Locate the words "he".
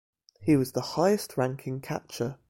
0.39-0.55